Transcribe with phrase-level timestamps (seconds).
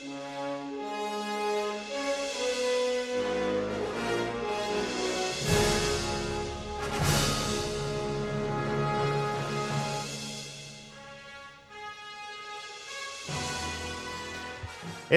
[0.00, 0.06] És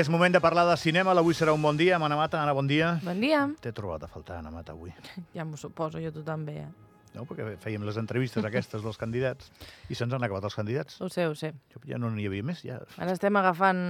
[0.10, 1.14] moment de parlar de cinema.
[1.16, 1.96] L'avui serà un bon dia.
[1.96, 3.00] Anna Mata, Anna, bon dia.
[3.06, 3.46] Bon dia.
[3.64, 4.92] T'he trobat a faltar, Anna Mata, avui.
[5.38, 6.58] Ja m'ho suposo, jo tu també.
[6.60, 6.68] Eh?
[7.16, 7.24] No?
[7.24, 9.48] Perquè fèiem les entrevistes aquestes dels candidats
[9.88, 11.00] i se'ns han acabat els candidats.
[11.00, 11.54] Ho sé, ho sé.
[11.72, 12.68] Jo ja no n'hi havia més.
[12.68, 12.84] Ja.
[12.98, 13.86] Ara estem agafant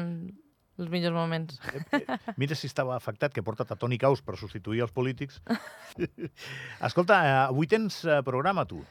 [0.79, 1.59] els millors moments.
[1.73, 5.41] Eh, eh, Mira si estava afectat, que porta a Toni Caus per substituir els polítics.
[6.87, 8.81] Escolta, eh, avui tens programa, tu,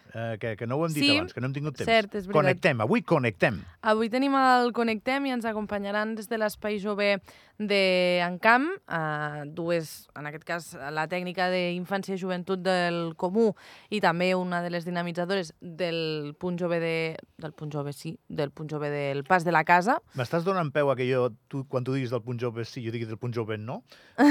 [0.41, 1.89] que, que no ho hem dit Sí, abans, que no hem tingut temps.
[1.91, 2.39] cert, és veritat.
[2.39, 3.63] Connectem, avui connectem.
[3.83, 7.17] Avui tenim el Connectem i ens acompanyaran des de l'Espai Jove
[7.63, 13.53] d'Encamp, eh, dues, en aquest cas, la tècnica d'Infància i Joventut del Comú
[13.91, 16.95] i també una de les dinamitzadores del Punt Jove de...
[17.43, 19.99] del Punt Jove, sí, del Punt Jove del Pas de la Casa.
[20.19, 22.93] M'estàs donant peu a que jo, tu, quan tu diguis del punt jove sí, jo
[22.95, 23.81] digui del punt jove no?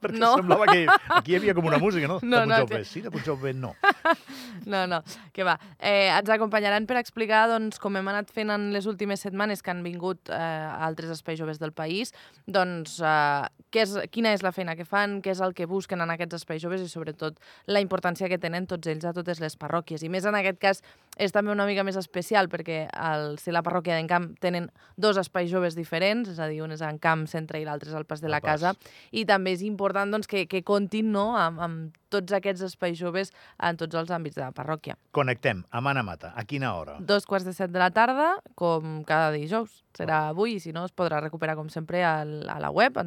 [0.00, 0.30] Perquè No.
[0.38, 2.14] semblava que aquí hi havia com una música, no?
[2.24, 3.74] No, de punt no, jove sí, de punt jove no.
[4.72, 5.02] No, no,
[5.36, 5.58] que va.
[5.78, 9.72] Eh, ens acompanyaran per explicar, doncs, com hem anat fent en les últimes setmanes que
[9.74, 10.40] han vingut eh,
[10.88, 12.14] altres espais joves del país,
[12.48, 16.02] doncs, eh, què és, quina és la feina que fan, què és el que busquen
[16.02, 17.38] en aquests espais joves i, sobretot,
[17.70, 20.04] la importància que tenen tots ells a totes les parròquies.
[20.04, 20.82] I més en aquest cas
[21.16, 25.50] és també una mica més especial perquè al ser la parròquia d'Encamp tenen dos espais
[25.50, 28.30] joves diferents, és a dir, un és Encamp Centre i l'altre és el Pas de
[28.30, 28.60] la Pas.
[28.60, 28.74] Casa,
[29.12, 33.30] i també és important doncs, que, que comptin no, amb, amb tots aquests espais joves
[33.62, 34.96] en tots els àmbits de la parròquia.
[35.14, 36.32] Connectem, amb Anna Mata.
[36.34, 36.98] A quina hora?
[37.00, 39.84] Dos quarts de set de la tarda, com cada dijous.
[39.96, 42.98] Serà avui i si no es podrà recuperar com sempre al, a la web,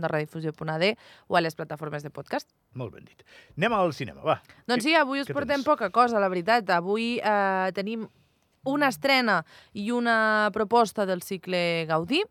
[0.53, 2.49] andorradifusió.ad o a les plataformes de podcast.
[2.73, 3.23] Molt ben dit.
[3.57, 4.41] Anem al cinema, va.
[4.67, 5.65] Doncs sí, avui us portem tens?
[5.65, 6.69] poca cosa, la veritat.
[6.69, 8.07] Avui eh, tenim
[8.65, 12.23] una estrena i una proposta del cicle Gaudí.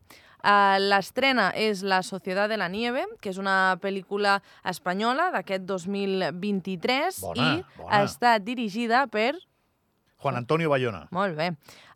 [0.43, 7.21] Uh, L'estrena és La Societat de la Nieve, que és una pel·lícula espanyola d'aquest 2023
[7.23, 8.01] Bona, i bona.
[8.03, 9.37] està dirigida per
[10.23, 11.07] Juan Antonio Bayona.
[11.11, 11.49] Molt bé.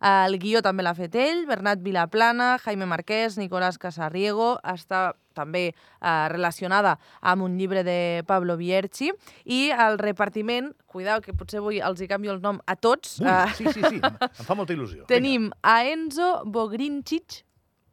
[0.03, 6.27] El guió també l'ha fet ell, Bernat Vilaplana, Jaime Marquès, Nicolás Casarriego, està també eh,
[6.33, 9.11] relacionada amb un llibre de Pablo Bierchi,
[9.45, 13.29] i el repartiment, cuidao, que potser avui els hi canvio el nom a tots, Ui,
[13.29, 15.05] eh, sí, sí, sí, em fa molta il·lusió.
[15.07, 17.43] tenim a Enzo Bogrincic,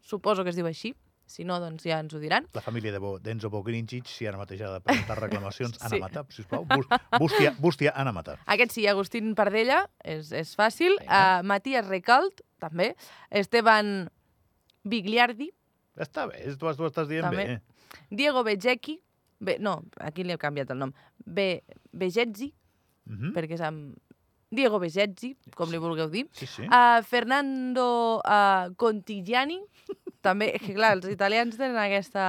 [0.00, 0.94] suposo que es diu així,
[1.34, 2.46] si no, doncs ja ens ho diran.
[2.54, 6.00] La família de Bo, d'Enzo Bogrincic, si ara mateix ha de presentar reclamacions, Anna Sí.
[6.00, 6.64] Mata, sisplau.
[6.70, 6.86] Bus,
[7.18, 8.38] bustia, bustia Anna Mata.
[8.46, 11.40] Aquest sí, Agustín Pardella, és, és fàcil, Vinga.
[11.40, 12.94] uh, Matías Recalt, també,
[13.30, 14.08] Esteban
[14.84, 15.50] Bigliardi,
[15.94, 17.44] Està bé, tu, tu estàs dient També.
[17.46, 17.60] bé.
[18.10, 18.96] Diego Begecki,
[19.44, 20.92] Be, no, aquí li he canviat el nom,
[21.24, 21.62] Be,
[21.92, 22.52] Begetzi,
[23.06, 23.32] Uh -huh.
[23.36, 23.94] perquè és amb
[24.50, 26.26] Diego Begetzi, com li vulgueu dir.
[26.32, 26.62] Sí, sí.
[26.62, 29.60] Uh, Fernando uh, Contigiani,
[30.24, 32.24] també, és que clar, els italians tenen aquesta...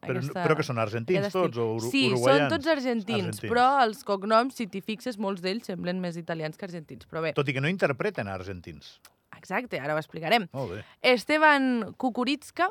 [0.00, 2.40] Però, aquesta però que són argentins tots o uru Sí, uruguaians?
[2.48, 3.50] són tots argentins, Argentins.
[3.52, 7.06] però els cognoms, si t'hi fixes, molts d'ells semblen més italians que argentins.
[7.10, 8.96] Però bé, Tot i que no interpreten a argentins.
[9.36, 10.48] exacte, ara ho explicarem.
[10.56, 10.84] Molt bé.
[11.14, 12.70] Esteban Kukuritska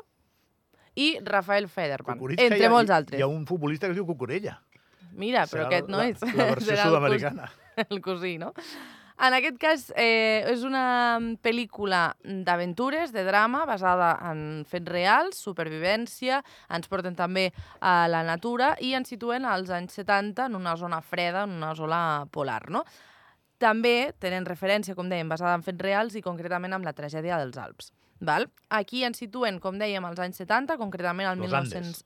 [0.98, 3.18] i Rafael Federman, Cucuritxa entre ha- molts altres.
[3.18, 4.58] Hi ha un futbolista que es diu Cucurella.
[5.14, 6.22] Mira, però Serà aquest no la, és.
[6.34, 7.48] La versió sud-americana.
[7.88, 8.52] El cosí, no?
[9.22, 16.40] En aquest cas, eh, és una pel·lícula d'aventures, de drama, basada en fets reals, supervivència,
[16.74, 21.00] ens porten també a la natura i ens situen als anys 70 en una zona
[21.00, 22.82] freda, en una zona polar, no?
[23.62, 27.56] També tenen referència, com dèiem, basada en fets reals i concretament amb la tragèdia dels
[27.56, 27.92] Alps.
[28.20, 28.48] Val?
[28.68, 32.02] Aquí ens situen, com dèiem, als anys 70, concretament al Los Andes.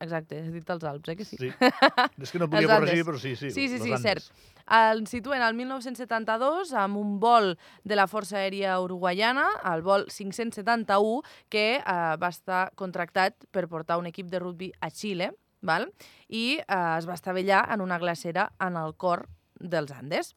[0.00, 0.06] 1972.
[0.06, 1.36] Exacte, he dit els Alps, eh, que sí?
[1.36, 1.50] Sí.
[2.24, 3.50] És que no podia corregir, però sí, sí.
[3.52, 4.24] Sí, sí, sí, cert.
[4.70, 7.52] El situen al 1972 amb un vol
[7.84, 11.20] de la Força Aèria Uruguaiana, el vol 571,
[11.52, 15.90] que eh, va estar contractat per portar un equip de rugby a Xile, val?
[16.28, 19.26] i eh, es va estavellar en una glacera en el cor
[19.60, 20.34] dels Andes.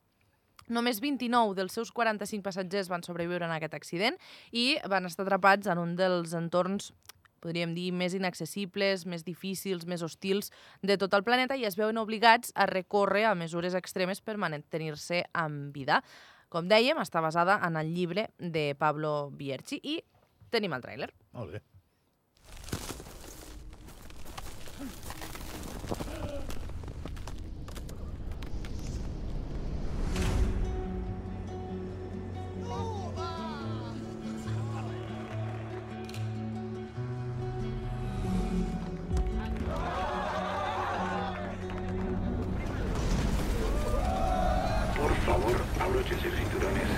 [0.72, 4.19] Només 29 dels seus 45 passatgers van sobreviure en aquest accident
[4.51, 6.94] i van estar atrapats en un dels entorns
[7.44, 12.00] podríem dir, més inaccessibles, més difícils, més hostils de tot el planeta i es veuen
[12.01, 16.01] obligats a recórrer a mesures extremes per mantenir-se amb vida.
[16.54, 20.00] Com dèiem, està basada en el llibre de Pablo Bierchi i
[20.54, 21.10] tenim el tràiler.
[21.34, 21.63] Molt bé.
[45.24, 46.90] favor, abróchense cinturones.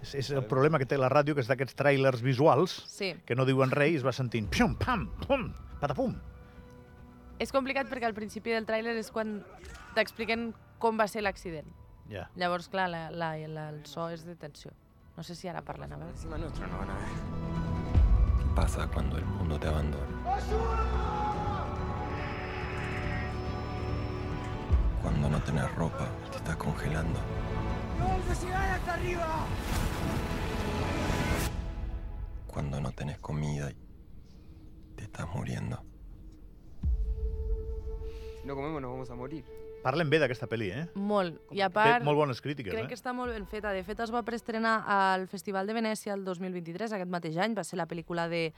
[0.00, 3.12] És, és el problema que té la ràdio, que és d'aquests trailers visuals, sí.
[3.28, 5.50] que no diuen res i es va sentint pium, pam, pum,
[5.82, 6.16] patapum.
[7.38, 9.42] És complicat perquè al principi del tràiler és quan
[9.94, 10.48] t'expliquen
[10.78, 11.68] com va ser l'accident.
[12.08, 12.28] Ja.
[12.40, 14.72] Llavors, clar, la, la, la, el so és de tensió.
[15.16, 16.14] No sé si ara parlen, a veure.
[16.14, 17.08] Encima nuestro no van a ver.
[18.38, 20.06] ¿Qué pasa cuando el mundo te abandona?
[25.02, 27.20] Cuando no tenés ropa, te estás congelando.
[32.46, 33.76] Cuando no tenés comida y
[34.96, 35.82] te estás muriendo.
[38.40, 39.44] Si no comemos nos vamos a morir.
[39.82, 40.84] Parlen bé d'aquesta pel·li, eh?
[40.98, 41.38] Molt.
[41.54, 42.88] I a Té part, molt bones crítiques, crec eh?
[42.90, 43.72] que està molt ben feta.
[43.76, 47.64] De fet, es va preestrenar al Festival de Venècia el 2023, aquest mateix any, va
[47.66, 48.48] ser la pel·lícula de,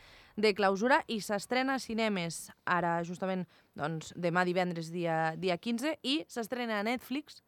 [0.40, 3.44] de clausura, i s'estrena a cinemes ara, justament,
[3.78, 7.42] doncs, demà divendres, dia, dia 15, i s'estrena a Netflix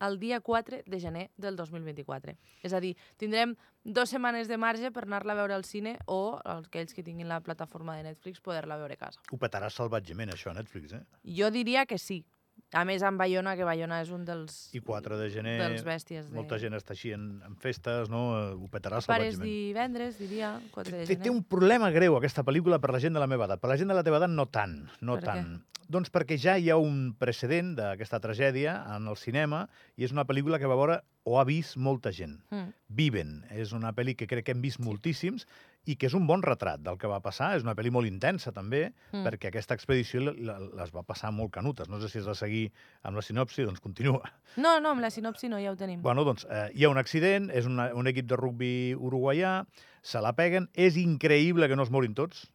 [0.00, 2.36] el dia 4 de gener del 2024.
[2.62, 3.54] És a dir, tindrem
[3.84, 7.40] dues setmanes de marge per anar-la a veure al cine o aquells que tinguin la
[7.40, 9.22] plataforma de Netflix poder-la veure a casa.
[9.32, 11.04] Ho petarà salvatgement, això, a Netflix, eh?
[11.38, 12.24] Jo diria que sí.
[12.74, 16.26] A més, amb Bayona, que Bayona és un dels, I 4 de gener, dels bèsties.
[16.28, 16.34] De...
[16.34, 18.24] molta gent està així en, en festes, no?
[18.40, 19.46] Eh, Ho petarà Pares salvatgement.
[19.46, 21.22] divendres, diria, 4 de gener.
[21.22, 23.62] té un problema greu, aquesta pel·lícula, per la gent de la meva edat.
[23.62, 24.80] Per la gent de la teva edat, no tant.
[25.00, 25.26] No Per què?
[25.30, 25.56] tant.
[25.86, 30.24] Doncs perquè ja hi ha un precedent d'aquesta tragèdia en el cinema i és una
[30.26, 32.40] pel·lícula que va veure o ha vist molta gent.
[32.50, 32.72] Mm.
[32.88, 35.46] Viven és una pel·li que crec que hem vist moltíssims
[35.86, 37.52] i que és un bon retrat del que va passar.
[37.56, 39.22] És una pel·li molt intensa, també, Mm.
[39.26, 41.88] perquè aquesta expedició les va passar molt canutes.
[41.88, 42.72] No sé si has de seguir
[43.02, 44.22] amb la sinopsi, doncs continua.
[44.56, 46.02] No, no, amb la sinopsi no, ja ho tenim.
[46.02, 49.64] Bueno, doncs eh, hi ha un accident, és una, un equip de rugbi uruguaià,
[50.02, 52.50] se la peguen, és increïble que no es morin tots.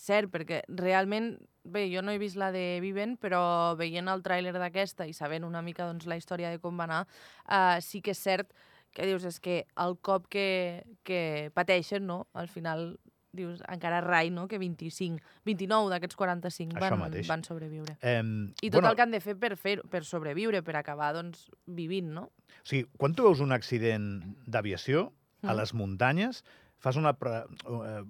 [0.00, 1.34] Cert, perquè realment,
[1.64, 5.44] bé, jo no he vist la de Viven, però veient el tràiler d'aquesta i sabent
[5.44, 7.02] una mica doncs, la història de com va anar,
[7.50, 12.26] uh, sí que és cert que dius, és que el cop que, que pateixen, no?,
[12.34, 12.98] al final
[13.32, 17.28] dius, encara rai, no?, que 25, 29 d'aquests 45 Això van, mateix.
[17.30, 17.94] van sobreviure.
[18.02, 18.22] Eh,
[18.66, 22.10] I tot el que han de fer per, fer per sobreviure, per acabar, doncs, vivint,
[22.16, 22.24] no?
[22.60, 24.10] O sigui, quan tu veus un accident
[24.46, 25.56] d'aviació a Mm.
[25.56, 26.42] les muntanyes,
[26.76, 27.14] fas una...
[27.16, 27.44] Pre...
[27.64, 28.02] eh,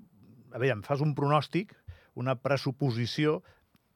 [0.51, 1.77] a veure, fas un pronòstic,
[2.19, 3.43] una pressuposició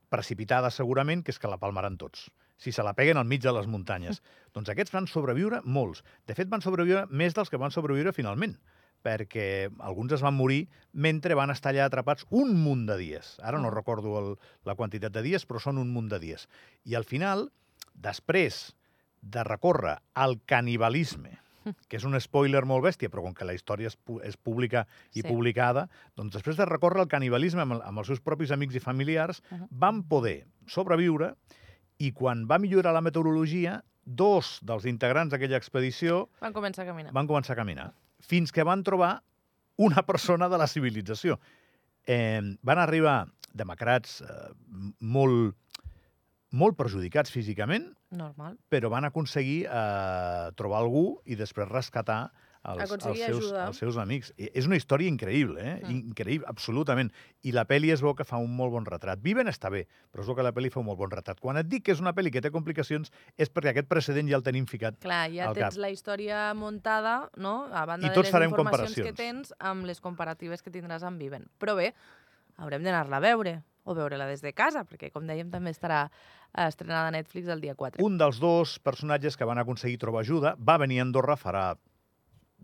[0.09, 3.53] precipitada segurament, que és que la palmaran tots si se la peguen al mig de
[3.53, 4.23] les muntanyes.
[4.55, 6.05] doncs aquests van sobreviure molts.
[6.27, 8.56] De fet, van sobreviure més dels que van sobreviure finalment,
[9.05, 13.35] perquè alguns es van morir mentre van estar allà atrapats un munt de dies.
[13.43, 13.75] Ara no Ah.
[13.75, 16.49] recordo el, la quantitat de dies, però són un munt de dies.
[16.85, 17.51] I al final,
[17.95, 18.75] després
[19.21, 21.39] de recórrer al canibalisme,
[21.89, 25.23] que és un spoiler molt bèstia, però com que la història és, és pública i
[25.23, 25.29] Sí.
[25.29, 29.43] publicada, doncs després de recórrer al canibalisme amb, amb els seus propis amics i familiars,
[29.50, 29.69] Mhm.
[29.71, 31.35] van poder sobreviure
[31.99, 37.12] i quan va millorar la meteorologia, dos dels integrants d'aquella expedició Van començar a caminar.
[37.17, 39.23] van començar a caminar, fins que van trobar
[39.76, 41.38] una persona de la civilització.
[42.06, 44.50] Eh, van arribar demacrats eh,
[45.00, 45.55] molt,
[46.50, 48.58] molt perjudicats físicament, Normal.
[48.69, 52.26] però van aconseguir eh, trobar algú i després rescatar
[52.64, 53.66] els, els, seus, ajuda.
[53.69, 54.32] els seus amics.
[54.40, 55.75] I és una història increïble, eh?
[55.82, 56.11] Mm.
[56.11, 57.11] Increïble, absolutament.
[57.44, 59.21] I la pel·li es veu que fa un molt bon retrat.
[59.25, 61.42] Viven està bé, però es veu que la pel·li fa un molt bon retrat.
[61.44, 64.40] Quan et dic que és una pel·li que té complicacions és perquè aquest precedent ja
[64.40, 64.99] el tenim ficat.
[65.04, 65.83] Clar, ja al tens cap.
[65.85, 70.00] la història muntada, no?, a banda I de les farem informacions que tens amb les
[70.00, 71.49] comparatives que tindràs amb Viven.
[71.61, 71.92] Però bé,
[72.56, 76.66] haurem d'anar-la a veure o veure-la des de casa, perquè, com dèiem, també estarà eh,
[76.66, 78.04] estrenada a Netflix el dia 4.
[78.04, 81.66] Un dels dos personatges que van aconseguir trobar ajuda va venir a Andorra farà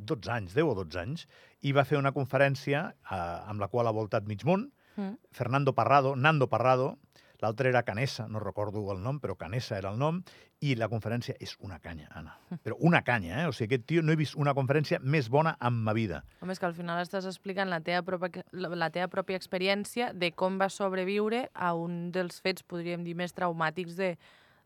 [0.00, 1.26] 12 anys, 10 o 12 anys,
[1.62, 3.16] i va fer una conferència eh,
[3.50, 5.16] amb la qual ha voltat mig món, Mm.
[5.30, 6.98] Fernando Parrado, Nando Parrado,
[7.40, 10.20] l'altre era Canessa, no recordo el nom, però Canessa era el nom,
[10.60, 12.34] i la conferència és una canya, Anna.
[12.60, 13.46] Però una canya, eh?
[13.48, 16.20] O sigui, aquest tio no he vist una conferència més bona en ma vida.
[16.42, 20.12] Home, és que al final estàs explicant la teva, pròpia, la, la teva pròpia experiència
[20.12, 24.12] de com vas sobreviure a un dels fets, podríem dir, més traumàtics de,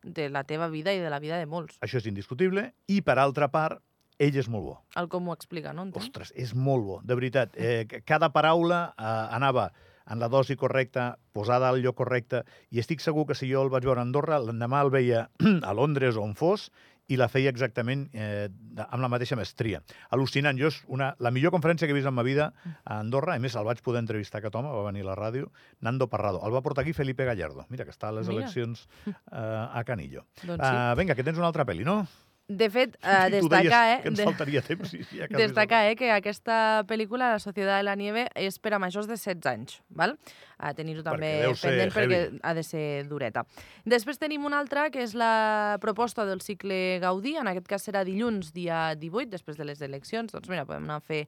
[0.03, 1.79] de la teva vida i de la vida de molts.
[1.85, 2.73] Això és indiscutible.
[2.91, 3.79] I, per altra part,
[4.19, 4.77] ell és molt bo.
[5.01, 5.89] El com ho explica, no?
[5.89, 6.05] Entenc?
[6.05, 7.57] Ostres, és molt bo, de veritat.
[7.57, 9.71] Eh, cada paraula eh, anava
[10.11, 13.73] en la dosi correcta, posada al lloc correcte, i estic segur que si jo el
[13.73, 15.29] vaig veure a Andorra, l'endemà el veia
[15.71, 16.69] a Londres o on fos,
[17.13, 18.49] i la feia exactament eh,
[18.87, 19.83] amb la mateixa mestria.
[20.15, 20.57] Al·lucinant.
[20.61, 23.43] Jo és una, la millor conferència que he vist en ma vida a Andorra, a
[23.43, 25.51] més el vaig poder entrevistar aquest home, va venir a la ràdio,
[25.85, 26.41] Nando Parrado.
[26.47, 27.67] El va portar aquí Felipe Gallardo.
[27.69, 28.41] Mira, que està a les Mira.
[28.41, 30.25] eleccions eh, a Canillo.
[30.43, 30.73] Doncs sí.
[30.73, 32.03] Uh, vinga, que tens una altra pel·li, no?
[32.47, 34.91] De fet, eh, tu deies destacar, eh, que ens faltaria temps.
[34.91, 38.75] Sí, ja quasi Destacar eh, que aquesta pel·lícula, La Societat de la Nieve, és per
[38.77, 39.79] a majors de 16 anys.
[39.89, 40.13] Val?
[40.59, 42.19] A tenir-ho també Perquè pendent heavy.
[42.19, 43.47] perquè ha de ser dureta.
[43.89, 47.37] Després tenim una altra, que és la proposta del cicle Gaudí.
[47.41, 50.33] En aquest cas serà dilluns, dia 18, després de les eleccions.
[50.33, 51.25] Doncs mira, podem anar a fer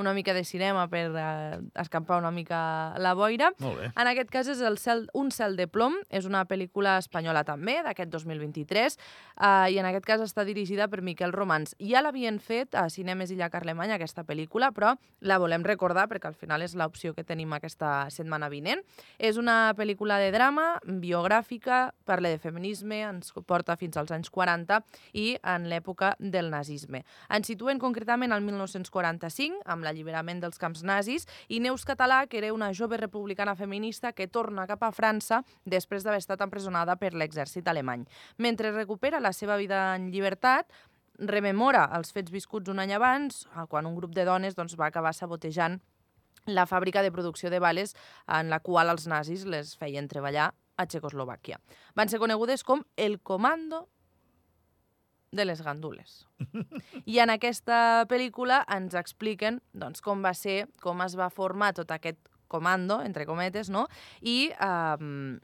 [0.00, 3.52] una mica de cinema per eh, escampar una mica la boira.
[3.60, 7.78] En aquest cas és el cel, Un cel de plom, és una pel·lícula espanyola també,
[7.84, 11.76] d'aquest 2023, eh, i en aquest cas està dirigida per Miquel Romans.
[11.78, 16.38] Ja l'havien fet a Cinemes Illa Carlemany, aquesta pel·lícula, però la volem recordar perquè al
[16.38, 18.82] final és l'opció que tenim aquesta setmana vinent.
[19.18, 24.80] És una pel·lícula de drama, biogràfica, parla de feminisme, ens porta fins als anys 40
[25.12, 27.04] i en l'època del nazisme.
[27.28, 32.54] Ens situen concretament al 1945, amb l'alliberament dels camps nazis, i Neus Català, que era
[32.54, 37.66] una jove republicana feminista que torna cap a França després d'haver estat empresonada per l'exèrcit
[37.68, 38.06] alemany.
[38.38, 40.70] Mentre recupera la seva vida en llibertat,
[41.20, 45.12] rememora els fets viscuts un any abans, quan un grup de dones doncs, va acabar
[45.12, 45.80] sabotejant
[46.48, 47.92] la fàbrica de producció de bales
[48.26, 51.58] en la qual els nazis les feien treballar a Txecoslovàquia.
[51.94, 53.88] Van ser conegudes com el Comando
[55.32, 56.24] de les gandules.
[57.06, 61.90] I en aquesta pel·lícula ens expliquen doncs, com va ser, com es va formar tot
[61.94, 62.18] aquest
[62.50, 63.86] comando, entre cometes, no?
[64.20, 65.38] i eh,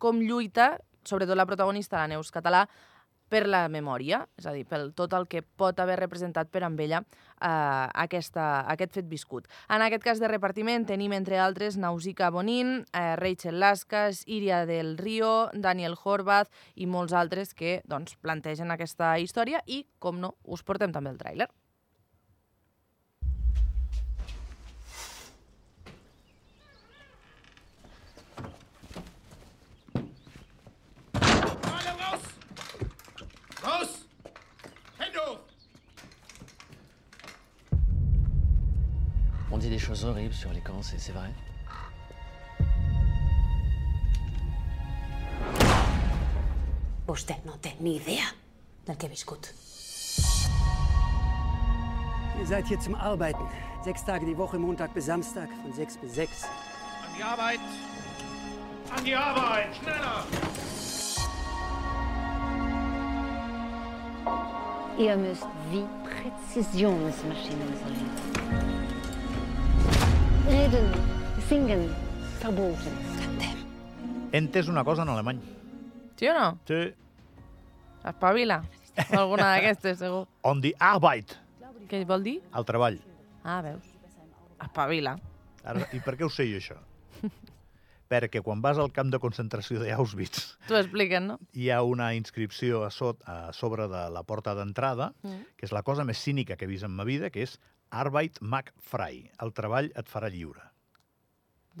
[0.00, 2.66] com lluita, sobretot la protagonista, la Neus Català,
[3.30, 6.80] per la memòria, és a dir, per tot el que pot haver representat per amb
[6.82, 9.48] ella eh, aquesta, aquest fet viscut.
[9.70, 14.96] En aquest cas de repartiment tenim, entre altres, Nausicaa Bonin, eh, Rachel Lascas, Iria del
[14.98, 20.66] Río, Daniel Horvath i molts altres que doncs, plantegen aquesta història i, com no, us
[20.66, 21.50] portem també el tràiler.
[39.52, 41.30] On dit des choses horribles sur les camps, c'est c'est vrai
[47.06, 48.28] Vostè no té ni idea
[48.86, 49.48] del que he viscut.
[52.38, 53.44] Ihr seid hier zum Arbeiten.
[53.82, 56.44] Sechs Tage die Woche, Montag bis Samstag, von sechs bis sechs.
[56.44, 57.60] An die Arbeit!
[58.96, 59.74] An die Arbeit!
[59.74, 60.24] Schneller!
[64.96, 68.99] Ihr müsst wie Präzisionsmaschinen sein.
[70.50, 70.86] Reden,
[71.48, 71.86] singen,
[72.42, 72.94] verboten.
[74.32, 75.40] He entès una cosa en alemany.
[76.18, 76.58] Sí o no?
[76.68, 76.80] Sí.
[78.06, 78.60] Espavila.
[79.14, 80.26] O alguna d'aquestes, segur.
[80.42, 81.36] On the Arbeit,
[81.90, 82.36] Què vol dir?
[82.54, 83.00] el treball.
[83.42, 83.82] Ah, veus.
[84.62, 85.16] Espavila.
[85.64, 86.78] Ara, I per què ho sé jo, això?
[88.10, 91.36] Perquè quan vas al camp de concentració d'Auschwitz T'ho expliquen, no?
[91.54, 95.44] hi ha una inscripció a, sot, a sobre de la porta d'entrada, Mm.
[95.56, 98.38] que és la cosa més cínica que he vist en ma vida, que és Arbeit
[98.40, 99.24] macht frei.
[99.42, 100.62] El treball et farà lliure.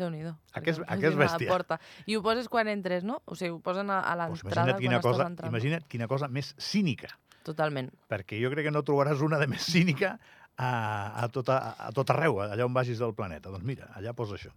[0.00, 0.32] Déu-n'hi-do.
[0.54, 1.48] Aquest- Perquè ho aquest posin a la bèstia.
[1.50, 1.80] Porta.
[2.06, 3.20] I ho poses quan entres, no?
[3.26, 5.50] O sigui, ho posen a, a Pues l'entrada imagina't, quina quan cosa, entrant.
[5.52, 7.08] imagina't quina cosa més cínica,
[7.42, 7.90] Totalment.
[8.08, 10.18] perquè jo crec que no trobaràs una de més cínica
[10.56, 13.50] a, a, tot, a, a tot arreu, allà on vagis del planeta.
[13.50, 14.50] Doncs mira, allà posa això.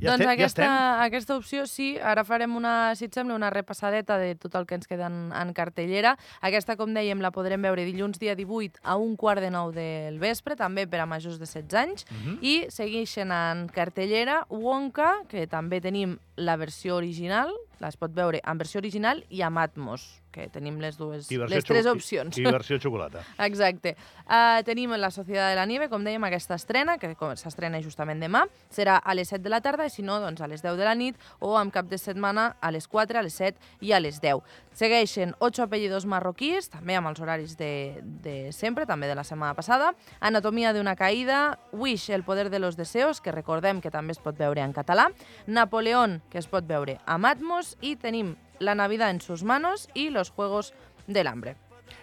[0.00, 1.02] Ja doncs estem, aquesta, ja estem.
[1.04, 4.78] aquesta opció sí, ara farem una, si et sembla, una repassadeta de tot el que
[4.78, 6.14] ens queda en, en cartellera.
[6.40, 10.16] Aquesta, com dèiem, la podrem veure dilluns dia 18 a un quart de nou del
[10.22, 12.06] vespre, també per a majors de 16 anys.
[12.08, 12.38] Mhm.
[12.40, 17.52] I segueixen en cartellera Wonka, que també tenim la versió original,
[17.88, 21.86] es pot veure en versió original i amb Atmos, que tenim les dues, les tres
[21.90, 22.36] opcions.
[22.38, 23.22] I, versió xocolata.
[23.48, 23.96] Exacte.
[24.26, 27.10] Uh, tenim La Societat de la Nieve, com dèiem, aquesta estrena, que
[27.40, 30.48] s'estrena justament demà, serà a les 7 de la tarda, i si no, doncs a
[30.50, 33.38] les 10 de la nit, o amb cap de setmana a les 4, a les
[33.40, 34.44] 7 i a les 10.
[34.76, 39.56] Segueixen 8 apellidos marroquís, també amb els horaris de, de sempre, també de la setmana
[39.58, 44.22] passada, Anatomia d'una caïda, Wish, el poder de los deseos, que recordem que també es
[44.22, 45.10] pot veure en català,
[45.46, 50.10] Napoleón, que es pot veure amb Atmos, i tenim La Navidad en sus manos i
[50.10, 50.74] Los Juegos
[51.06, 51.56] del Hambre.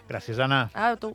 [0.08, 0.70] Gràcies, Anna.
[0.74, 1.14] A tu.